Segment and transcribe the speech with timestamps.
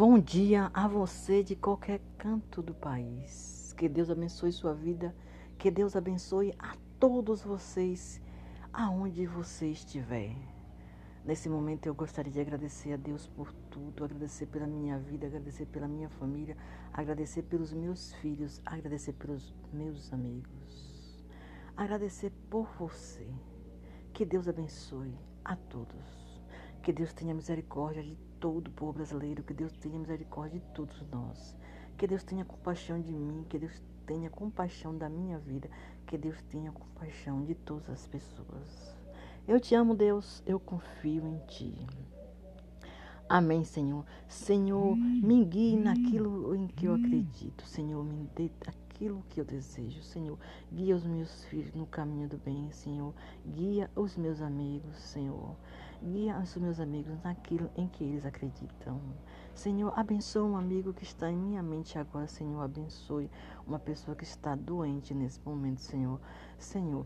[0.00, 3.74] Bom dia a você de qualquer canto do país.
[3.76, 5.14] Que Deus abençoe sua vida.
[5.58, 8.18] Que Deus abençoe a todos vocês,
[8.72, 10.34] aonde você estiver.
[11.22, 15.66] Nesse momento eu gostaria de agradecer a Deus por tudo, agradecer pela minha vida, agradecer
[15.66, 16.56] pela minha família,
[16.94, 21.22] agradecer pelos meus filhos, agradecer pelos meus amigos,
[21.76, 23.28] agradecer por você.
[24.14, 26.19] Que Deus abençoe a todos.
[26.82, 31.02] Que Deus tenha misericórdia de todo o povo brasileiro, que Deus tenha misericórdia de todos
[31.10, 31.56] nós.
[31.98, 35.70] Que Deus tenha compaixão de mim, que Deus tenha compaixão da minha vida,
[36.06, 38.96] que Deus tenha compaixão de todas as pessoas.
[39.46, 41.86] Eu te amo, Deus, eu confio em Ti.
[43.28, 44.04] Amém, Senhor.
[44.26, 47.64] Senhor, me guie naquilo em que eu acredito.
[47.64, 50.02] Senhor, me dê aquilo que eu desejo.
[50.02, 50.36] Senhor,
[50.72, 53.14] guia os meus filhos no caminho do bem, Senhor.
[53.46, 55.54] Guia os meus amigos, Senhor.
[56.02, 58.98] Guia os meus amigos naquilo em que eles acreditam.
[59.54, 62.62] Senhor, abençoa um amigo que está em minha mente agora, Senhor.
[62.62, 63.30] Abençoe
[63.66, 66.18] uma pessoa que está doente nesse momento, Senhor.
[66.58, 67.04] Senhor,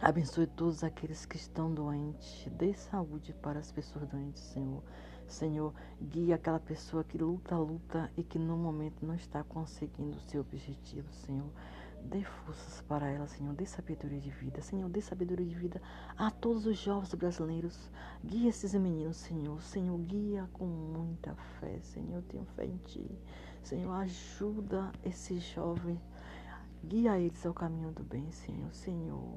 [0.00, 2.46] abençoe todos aqueles que estão doentes.
[2.52, 4.84] Dê saúde para as pessoas doentes, Senhor.
[5.26, 10.20] Senhor, guia aquela pessoa que luta, luta e que no momento não está conseguindo o
[10.20, 11.50] seu objetivo, Senhor.
[12.02, 13.54] Dê forças para ela, Senhor.
[13.54, 14.62] Dê sabedoria de vida.
[14.62, 15.82] Senhor, dê sabedoria de vida
[16.16, 17.90] a todos os jovens brasileiros.
[18.24, 19.60] Guia esses meninos, Senhor.
[19.60, 22.22] Senhor, guia com muita fé, Senhor.
[22.22, 23.10] Tenho fé em Ti.
[23.62, 26.00] Senhor, ajuda esses jovens.
[26.84, 28.72] Guia eles ao caminho do bem, Senhor.
[28.72, 29.36] Senhor,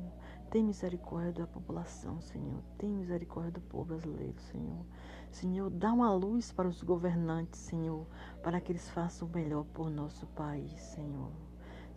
[0.51, 2.61] tem misericórdia da população, Senhor.
[2.77, 4.85] Tem misericórdia do povo brasileiro, Senhor.
[5.31, 8.05] Senhor, dá uma luz para os governantes, Senhor,
[8.43, 11.31] para que eles façam o melhor por nosso país, Senhor.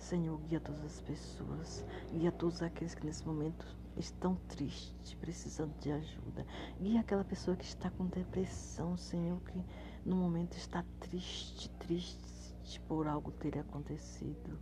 [0.03, 3.65] Senhor, guia todas as pessoas, guia todos aqueles que nesse momento
[3.97, 6.45] estão tristes, precisando de ajuda.
[6.81, 9.65] Guia aquela pessoa que está com depressão, Senhor, que
[10.05, 14.59] no momento está triste, triste por algo ter acontecido.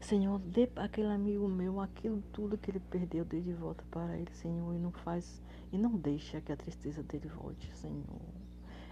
[0.00, 4.18] Senhor, dê para aquele amigo meu aquilo tudo que ele perdeu, dê de volta para
[4.18, 5.40] ele, Senhor, e não faz
[5.72, 8.20] e não deixa que a tristeza dele volte, Senhor.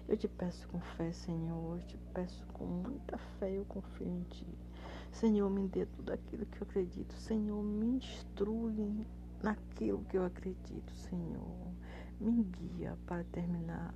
[0.09, 4.23] Eu te peço com fé, Senhor, eu te peço com muita fé, eu confio em
[4.25, 4.47] Ti.
[5.13, 7.15] Senhor, me dê tudo aquilo que eu acredito.
[7.15, 9.07] Senhor, me instrui
[9.43, 11.73] naquilo que eu acredito, Senhor.
[12.21, 13.95] Me guia para terminar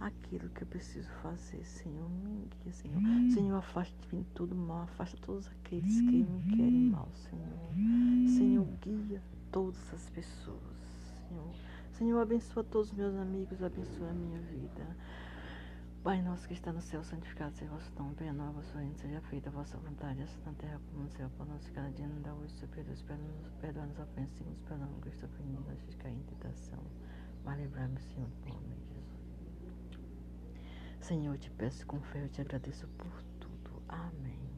[0.00, 2.08] aquilo que eu preciso fazer, Senhor.
[2.08, 2.98] Me guia, Senhor.
[2.98, 3.30] Hum.
[3.30, 8.28] Senhor, afaste de mim tudo mal, afasta todos aqueles que me querem mal, Senhor.
[8.28, 10.76] Senhor, guia todas as pessoas,
[11.28, 11.54] Senhor.
[11.92, 14.96] Senhor, abençoa todos os meus amigos, abençoa a minha vida.
[16.06, 18.96] Pai nosso que está no céu, santificado seja o vosso nome, venha a vosso reino,
[18.96, 21.28] seja feita a vossa vontade, assim na terra como no céu.
[21.36, 22.94] Por nosso cada dia, não dá hoje, seu perdoa,
[23.60, 26.78] perdoa-nos ofensas, nos perdoamos, que está ferindo, nós cair em tentação.
[27.44, 29.20] Mas livrai-me, Senhor, por nome de Jesus.
[31.00, 33.82] Senhor, eu te peço com fé, eu te agradeço por tudo.
[33.88, 34.55] Amém.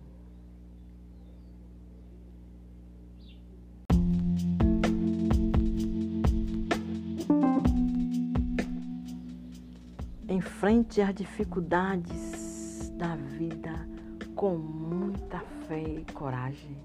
[10.38, 13.88] Enfrente as dificuldades da vida
[14.36, 16.76] com muita fé e coragem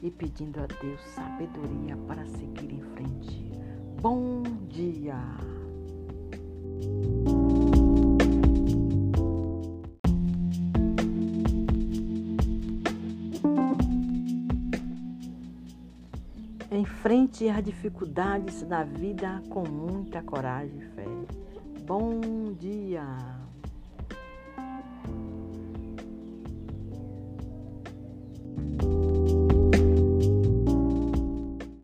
[0.00, 3.52] e pedindo a Deus sabedoria para seguir em frente.
[4.00, 5.14] Bom dia!
[16.70, 21.51] Enfrente as dificuldades da vida com muita coragem e fé.
[21.82, 23.41] Bom dia!